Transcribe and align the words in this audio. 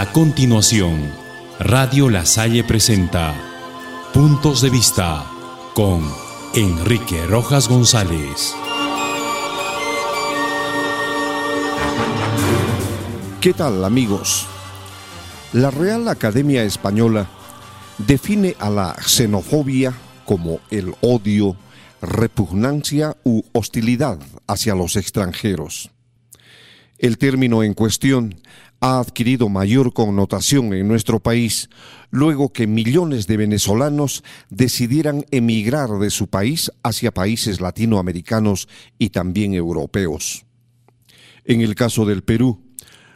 A 0.00 0.12
continuación, 0.12 1.12
Radio 1.58 2.08
La 2.08 2.24
Salle 2.24 2.64
presenta 2.64 3.34
Puntos 4.14 4.62
de 4.62 4.70
Vista 4.70 5.26
con 5.74 6.10
Enrique 6.54 7.26
Rojas 7.26 7.68
González. 7.68 8.54
¿Qué 13.42 13.52
tal 13.52 13.84
amigos? 13.84 14.46
La 15.52 15.70
Real 15.70 16.08
Academia 16.08 16.62
Española 16.62 17.28
define 17.98 18.56
a 18.58 18.70
la 18.70 18.96
xenofobia 19.06 19.92
como 20.24 20.60
el 20.70 20.94
odio, 21.02 21.56
repugnancia 22.00 23.18
u 23.22 23.42
hostilidad 23.52 24.18
hacia 24.46 24.74
los 24.74 24.96
extranjeros. 24.96 25.90
El 27.00 27.16
término 27.16 27.62
en 27.62 27.72
cuestión 27.72 28.42
ha 28.80 28.98
adquirido 29.00 29.48
mayor 29.48 29.94
connotación 29.94 30.74
en 30.74 30.86
nuestro 30.86 31.18
país 31.18 31.70
luego 32.10 32.52
que 32.52 32.66
millones 32.66 33.26
de 33.26 33.38
venezolanos 33.38 34.22
decidieran 34.50 35.24
emigrar 35.30 35.88
de 35.98 36.10
su 36.10 36.28
país 36.28 36.70
hacia 36.82 37.14
países 37.14 37.62
latinoamericanos 37.62 38.68
y 38.98 39.08
también 39.08 39.54
europeos. 39.54 40.44
En 41.46 41.62
el 41.62 41.74
caso 41.74 42.04
del 42.04 42.22
Perú, 42.22 42.60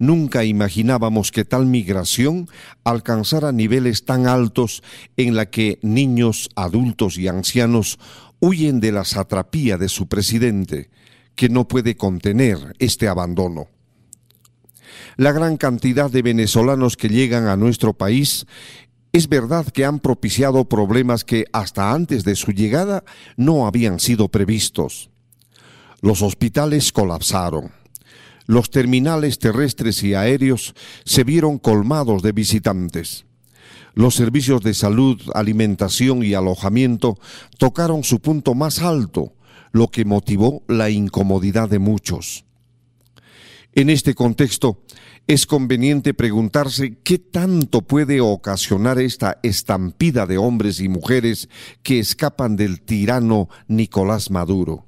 nunca 0.00 0.44
imaginábamos 0.44 1.30
que 1.30 1.44
tal 1.44 1.66
migración 1.66 2.48
alcanzara 2.82 3.52
niveles 3.52 4.04
tan 4.04 4.26
altos 4.26 4.82
en 5.16 5.36
la 5.36 5.50
que 5.50 5.78
niños, 5.82 6.50
adultos 6.56 7.16
y 7.16 7.28
ancianos 7.28 8.00
huyen 8.40 8.80
de 8.80 8.90
la 8.90 9.04
satrapía 9.04 9.78
de 9.78 9.88
su 9.88 10.08
presidente, 10.08 10.90
que 11.38 11.48
no 11.48 11.68
puede 11.68 11.96
contener 11.96 12.74
este 12.80 13.06
abandono. 13.06 13.68
La 15.16 15.30
gran 15.30 15.56
cantidad 15.56 16.10
de 16.10 16.22
venezolanos 16.22 16.96
que 16.96 17.08
llegan 17.08 17.46
a 17.46 17.56
nuestro 17.56 17.92
país 17.92 18.44
es 19.12 19.28
verdad 19.28 19.64
que 19.68 19.84
han 19.84 20.00
propiciado 20.00 20.68
problemas 20.68 21.22
que 21.22 21.44
hasta 21.52 21.92
antes 21.92 22.24
de 22.24 22.34
su 22.34 22.50
llegada 22.50 23.04
no 23.36 23.68
habían 23.68 24.00
sido 24.00 24.26
previstos. 24.28 25.10
Los 26.00 26.22
hospitales 26.22 26.90
colapsaron. 26.90 27.70
Los 28.46 28.70
terminales 28.70 29.38
terrestres 29.38 30.02
y 30.02 30.14
aéreos 30.14 30.74
se 31.04 31.22
vieron 31.22 31.58
colmados 31.58 32.20
de 32.20 32.32
visitantes. 32.32 33.26
Los 33.94 34.16
servicios 34.16 34.60
de 34.62 34.74
salud, 34.74 35.20
alimentación 35.34 36.24
y 36.24 36.34
alojamiento 36.34 37.16
tocaron 37.58 38.02
su 38.02 38.18
punto 38.18 38.56
más 38.56 38.80
alto, 38.80 39.34
lo 39.72 39.88
que 39.88 40.04
motivó 40.04 40.62
la 40.68 40.90
incomodidad 40.90 41.68
de 41.68 41.78
muchos. 41.78 42.44
En 43.74 43.90
este 43.90 44.14
contexto, 44.14 44.82
es 45.28 45.46
conveniente 45.46 46.14
preguntarse 46.14 46.96
qué 47.04 47.18
tanto 47.18 47.82
puede 47.82 48.22
ocasionar 48.22 48.98
esta 48.98 49.38
estampida 49.42 50.26
de 50.26 50.38
hombres 50.38 50.80
y 50.80 50.88
mujeres 50.88 51.50
que 51.82 51.98
escapan 51.98 52.56
del 52.56 52.80
tirano 52.80 53.48
Nicolás 53.68 54.30
Maduro. 54.30 54.86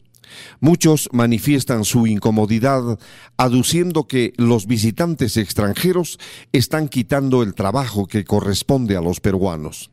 Muchos 0.61 1.11
manifiestan 1.13 1.85
su 1.85 2.07
incomodidad 2.07 2.99
aduciendo 3.37 4.07
que 4.07 4.33
los 4.39 4.67
visitantes 4.67 5.37
extranjeros 5.37 6.19
están 6.53 6.89
quitando 6.89 7.43
el 7.43 7.55
trabajo 7.55 8.07
que 8.07 8.25
corresponde 8.25 8.97
a 8.97 9.03
los 9.03 9.21
peruanos. 9.21 9.91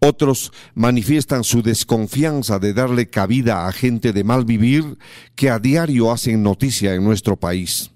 Otros 0.00 0.50
manifiestan 0.74 1.44
su 1.44 1.62
desconfianza 1.62 2.58
de 2.58 2.72
darle 2.72 3.10
cabida 3.10 3.68
a 3.68 3.72
gente 3.72 4.14
de 4.14 4.24
mal 4.24 4.46
vivir 4.46 4.96
que 5.34 5.50
a 5.50 5.58
diario 5.58 6.10
hacen 6.10 6.42
noticia 6.42 6.94
en 6.94 7.04
nuestro 7.04 7.36
país. 7.36 7.90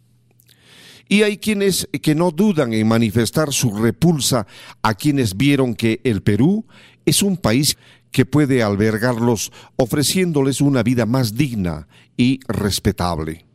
Y 1.08 1.22
hay 1.22 1.38
quienes 1.38 1.88
que 2.02 2.14
no 2.14 2.30
dudan 2.30 2.74
en 2.74 2.86
manifestar 2.88 3.52
su 3.52 3.74
repulsa 3.74 4.46
a 4.82 4.94
quienes 4.94 5.36
vieron 5.36 5.74
que 5.74 6.00
el 6.04 6.22
Perú 6.22 6.66
es 7.06 7.22
un 7.22 7.38
país 7.38 7.78
que 8.10 8.26
puede 8.26 8.62
albergarlos 8.62 9.50
ofreciéndoles 9.76 10.60
una 10.60 10.82
vida 10.82 11.06
más 11.06 11.34
digna 11.34 11.88
y 12.16 12.40
respetable. 12.48 13.46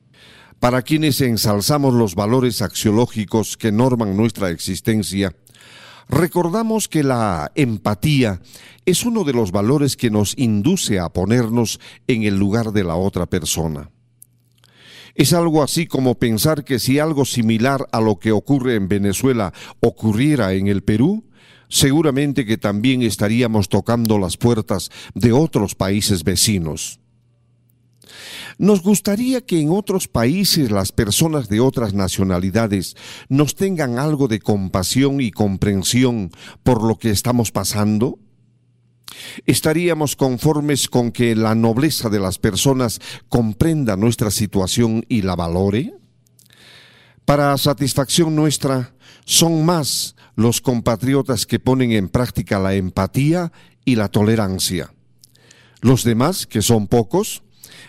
Para 0.59 0.81
quienes 0.81 1.21
ensalzamos 1.21 1.93
los 1.93 2.15
valores 2.15 2.61
axiológicos 2.61 3.55
que 3.55 3.71
norman 3.71 4.17
nuestra 4.17 4.49
existencia, 4.49 5.33
Recordamos 6.09 6.87
que 6.87 7.03
la 7.03 7.51
empatía 7.53 8.41
es 8.85 9.05
uno 9.05 9.23
de 9.23 9.33
los 9.33 9.51
valores 9.51 9.95
que 9.95 10.09
nos 10.09 10.35
induce 10.37 10.99
a 10.99 11.09
ponernos 11.09 11.79
en 12.07 12.23
el 12.23 12.37
lugar 12.37 12.71
de 12.71 12.83
la 12.83 12.95
otra 12.95 13.27
persona. 13.27 13.91
Es 15.13 15.33
algo 15.33 15.61
así 15.61 15.85
como 15.85 16.15
pensar 16.15 16.63
que 16.63 16.79
si 16.79 16.97
algo 16.97 17.25
similar 17.25 17.87
a 17.91 18.01
lo 18.01 18.17
que 18.17 18.31
ocurre 18.31 18.75
en 18.75 18.87
Venezuela 18.87 19.53
ocurriera 19.81 20.53
en 20.53 20.67
el 20.67 20.81
Perú, 20.81 21.25
seguramente 21.67 22.43
que 22.43 22.57
también 22.57 23.03
estaríamos 23.03 23.69
tocando 23.69 24.17
las 24.17 24.35
puertas 24.35 24.89
de 25.13 25.31
otros 25.31 25.75
países 25.75 26.23
vecinos. 26.23 26.98
Nos 28.57 28.81
gustaría 28.81 29.41
que 29.41 29.59
en 29.59 29.69
otros 29.69 30.07
países 30.07 30.71
las 30.71 30.91
personas 30.91 31.49
de 31.49 31.59
otras 31.59 31.93
nacionalidades 31.93 32.95
nos 33.29 33.55
tengan 33.55 33.99
algo 33.99 34.27
de 34.27 34.39
compasión 34.39 35.21
y 35.21 35.31
comprensión 35.31 36.31
por 36.63 36.83
lo 36.83 36.97
que 36.97 37.11
estamos 37.11 37.51
pasando. 37.51 38.19
¿Estaríamos 39.45 40.15
conformes 40.15 40.87
con 40.87 41.11
que 41.11 41.35
la 41.35 41.55
nobleza 41.55 42.09
de 42.09 42.19
las 42.19 42.37
personas 42.37 42.99
comprenda 43.27 43.95
nuestra 43.95 44.31
situación 44.31 45.05
y 45.09 45.21
la 45.23 45.35
valore? 45.35 45.93
Para 47.25 47.57
satisfacción 47.57 48.35
nuestra, 48.35 48.93
son 49.25 49.65
más 49.65 50.15
los 50.35 50.61
compatriotas 50.61 51.45
que 51.45 51.59
ponen 51.59 51.91
en 51.91 52.09
práctica 52.09 52.59
la 52.59 52.73
empatía 52.73 53.51
y 53.85 53.95
la 53.95 54.07
tolerancia. 54.07 54.93
Los 55.81 56.03
demás, 56.03 56.47
que 56.47 56.61
son 56.61 56.87
pocos, 56.87 57.43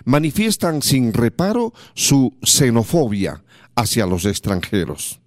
manifiestan 0.05 0.83
sin 0.83 1.13
reparo 1.13 1.73
su 1.95 2.35
xenofobia 2.43 3.43
hacia 3.75 4.07
los 4.07 4.25
extranjeros. 4.25 5.21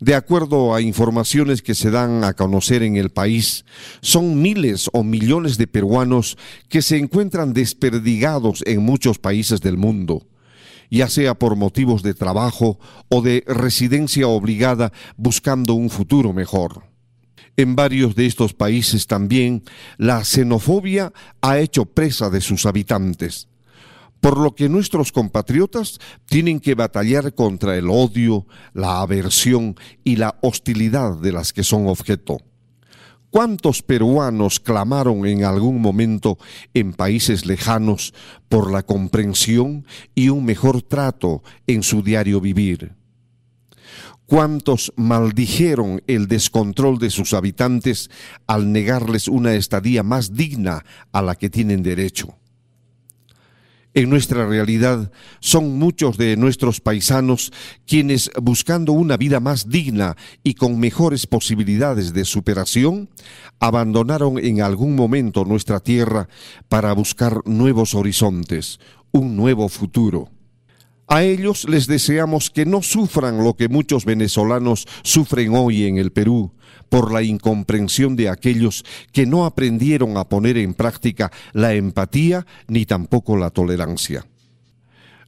De 0.00 0.14
acuerdo 0.14 0.74
a 0.74 0.80
informaciones 0.80 1.60
que 1.60 1.74
se 1.74 1.90
dan 1.90 2.22
a 2.22 2.34
conocer 2.34 2.84
en 2.84 2.96
el 2.96 3.10
país, 3.10 3.64
son 4.00 4.40
miles 4.40 4.88
o 4.92 5.02
millones 5.02 5.58
de 5.58 5.66
peruanos 5.66 6.38
que 6.68 6.82
se 6.82 6.98
encuentran 6.98 7.52
desperdigados 7.52 8.62
en 8.66 8.82
muchos 8.82 9.18
países 9.18 9.60
del 9.60 9.76
mundo, 9.76 10.28
ya 10.88 11.08
sea 11.08 11.34
por 11.34 11.56
motivos 11.56 12.04
de 12.04 12.14
trabajo 12.14 12.78
o 13.08 13.22
de 13.22 13.42
residencia 13.48 14.28
obligada 14.28 14.92
buscando 15.16 15.74
un 15.74 15.90
futuro 15.90 16.32
mejor. 16.32 16.84
En 17.58 17.74
varios 17.74 18.14
de 18.14 18.26
estos 18.26 18.54
países 18.54 19.08
también 19.08 19.64
la 19.96 20.24
xenofobia 20.24 21.12
ha 21.40 21.58
hecho 21.58 21.86
presa 21.86 22.30
de 22.30 22.40
sus 22.40 22.66
habitantes, 22.66 23.48
por 24.20 24.38
lo 24.38 24.54
que 24.54 24.68
nuestros 24.68 25.10
compatriotas 25.10 25.98
tienen 26.26 26.60
que 26.60 26.76
batallar 26.76 27.34
contra 27.34 27.76
el 27.76 27.90
odio, 27.90 28.46
la 28.74 29.00
aversión 29.00 29.74
y 30.04 30.14
la 30.14 30.38
hostilidad 30.40 31.18
de 31.18 31.32
las 31.32 31.52
que 31.52 31.64
son 31.64 31.88
objeto. 31.88 32.38
¿Cuántos 33.30 33.82
peruanos 33.82 34.60
clamaron 34.60 35.26
en 35.26 35.42
algún 35.42 35.82
momento 35.82 36.38
en 36.74 36.92
países 36.92 37.44
lejanos 37.44 38.14
por 38.48 38.70
la 38.70 38.84
comprensión 38.84 39.84
y 40.14 40.28
un 40.28 40.44
mejor 40.44 40.82
trato 40.82 41.42
en 41.66 41.82
su 41.82 42.04
diario 42.04 42.40
vivir? 42.40 42.97
Cuántos 44.28 44.92
maldijeron 44.94 46.02
el 46.06 46.28
descontrol 46.28 46.98
de 46.98 47.08
sus 47.08 47.32
habitantes 47.32 48.10
al 48.46 48.72
negarles 48.72 49.26
una 49.26 49.54
estadía 49.54 50.02
más 50.02 50.34
digna 50.34 50.84
a 51.12 51.22
la 51.22 51.34
que 51.34 51.48
tienen 51.48 51.82
derecho. 51.82 52.36
En 53.94 54.10
nuestra 54.10 54.46
realidad 54.46 55.10
son 55.40 55.78
muchos 55.78 56.18
de 56.18 56.36
nuestros 56.36 56.80
paisanos 56.80 57.52
quienes, 57.86 58.30
buscando 58.40 58.92
una 58.92 59.16
vida 59.16 59.40
más 59.40 59.70
digna 59.70 60.14
y 60.44 60.54
con 60.54 60.78
mejores 60.78 61.26
posibilidades 61.26 62.12
de 62.12 62.26
superación, 62.26 63.08
abandonaron 63.60 64.38
en 64.38 64.60
algún 64.60 64.94
momento 64.94 65.46
nuestra 65.46 65.80
tierra 65.80 66.28
para 66.68 66.92
buscar 66.92 67.40
nuevos 67.46 67.94
horizontes, 67.94 68.78
un 69.10 69.36
nuevo 69.36 69.70
futuro. 69.70 70.28
A 71.10 71.22
ellos 71.22 71.66
les 71.66 71.86
deseamos 71.86 72.50
que 72.50 72.66
no 72.66 72.82
sufran 72.82 73.42
lo 73.42 73.54
que 73.54 73.70
muchos 73.70 74.04
venezolanos 74.04 74.86
sufren 75.02 75.54
hoy 75.54 75.86
en 75.86 75.96
el 75.96 76.12
Perú 76.12 76.52
por 76.90 77.12
la 77.12 77.22
incomprensión 77.22 78.14
de 78.14 78.28
aquellos 78.28 78.84
que 79.10 79.24
no 79.24 79.46
aprendieron 79.46 80.18
a 80.18 80.28
poner 80.28 80.58
en 80.58 80.74
práctica 80.74 81.32
la 81.54 81.72
empatía 81.72 82.46
ni 82.66 82.84
tampoco 82.84 83.38
la 83.38 83.48
tolerancia. 83.48 84.26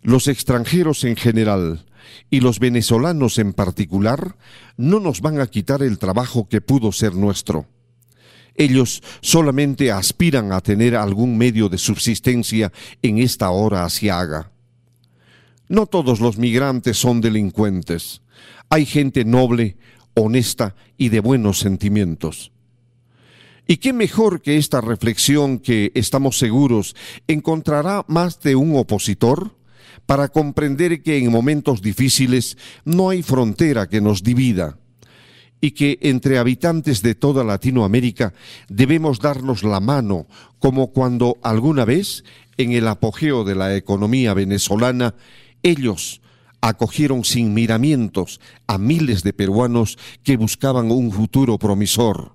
Los 0.03 0.29
extranjeros 0.29 1.03
en 1.05 1.17
general 1.17 1.87
y 2.29 2.41
los 2.41 2.59
venezolanos 2.59 3.38
en 3.38 3.55
particular 3.55 4.37
no 4.77 5.00
nos 5.00 5.23
van 5.23 5.41
a 5.41 5.47
quitar 5.47 5.82
el 5.82 5.99
trabajo 5.99 6.47
que 6.47 6.61
pudo 6.61 6.93
ser 6.93 7.15
nuestro. 7.15 7.67
Ellos 8.55 9.03
solamente 9.23 9.91
aspiran 9.91 10.53
a 10.53 10.61
tener 10.61 10.94
algún 10.94 11.38
medio 11.38 11.71
de 11.71 11.79
subsistencia 11.79 12.71
en 13.00 13.19
esta 13.19 13.49
hora 13.49 13.87
asiaga. 13.87 14.50
No 15.70 15.87
todos 15.87 16.19
los 16.19 16.37
migrantes 16.37 16.96
son 16.96 17.20
delincuentes. 17.20 18.22
Hay 18.70 18.84
gente 18.87 19.25
noble, 19.25 19.76
honesta 20.14 20.75
y 20.99 21.11
de 21.11 21.20
buenos 21.20 21.61
sentimientos. 21.61 22.50
¿Y 23.69 23.76
qué 23.76 23.93
mejor 23.93 24.43
que 24.43 24.56
esta 24.56 24.81
reflexión 24.81 25.61
que, 25.61 25.93
estamos 25.94 26.38
seguros, 26.38 26.96
encontrará 27.28 28.05
más 28.08 28.40
de 28.40 28.56
un 28.56 28.76
opositor? 28.76 29.58
para 30.06 30.28
comprender 30.28 31.02
que 31.02 31.19
en 31.19 31.31
momentos 31.31 31.82
difíciles 31.82 32.56
no 32.84 33.11
hay 33.11 33.22
frontera 33.22 33.88
que 33.88 34.00
nos 34.00 34.25
divida 34.25 34.78
y 35.61 35.72
que 35.72 35.99
entre 36.02 36.38
habitantes 36.38 37.02
de 37.02 37.14
toda 37.14 37.44
Latinoamérica 37.44 38.34
debemos 38.69 39.20
darnos 39.20 39.62
la 39.62 39.78
mano 39.78 40.26
como 40.58 40.88
cuando 40.93 41.38
alguna 41.43 41.84
vez, 41.84 42.25
en 42.56 42.72
el 42.72 42.88
apogeo 42.88 43.44
de 43.44 43.55
la 43.55 43.76
economía 43.76 44.34
venezolana, 44.34 45.14
ellos 45.62 46.21
acogieron 46.61 47.25
sin 47.25 47.55
miramientos 47.55 48.41
a 48.67 48.79
miles 48.79 49.23
de 49.23 49.33
peruanos 49.33 49.99
que 50.23 50.37
buscaban 50.37 50.91
un 50.91 51.11
futuro 51.11 51.59
promisor 51.59 52.35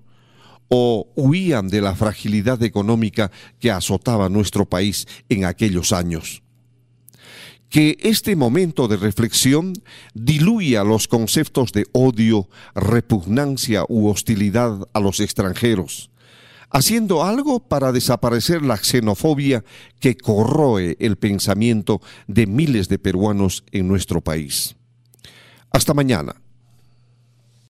o 0.68 1.12
huían 1.14 1.68
de 1.68 1.80
la 1.80 1.94
fragilidad 1.94 2.62
económica 2.62 3.30
que 3.60 3.70
azotaba 3.70 4.28
nuestro 4.28 4.66
país 4.66 5.06
en 5.28 5.44
aquellos 5.44 5.92
años. 5.92 6.42
Que 7.68 7.98
este 8.00 8.36
momento 8.36 8.88
de 8.88 8.96
reflexión 8.96 9.74
diluya 10.14 10.84
los 10.84 11.08
conceptos 11.08 11.72
de 11.72 11.86
odio, 11.92 12.48
repugnancia 12.74 13.84
u 13.88 14.08
hostilidad 14.08 14.88
a 14.92 15.00
los 15.00 15.20
extranjeros, 15.20 16.10
haciendo 16.70 17.24
algo 17.24 17.60
para 17.60 17.92
desaparecer 17.92 18.62
la 18.62 18.76
xenofobia 18.76 19.64
que 20.00 20.16
corroe 20.16 20.96
el 21.00 21.16
pensamiento 21.16 22.00
de 22.26 22.46
miles 22.46 22.88
de 22.88 22.98
peruanos 22.98 23.64
en 23.72 23.88
nuestro 23.88 24.20
país. 24.20 24.76
Hasta 25.70 25.94
mañana. 25.94 26.36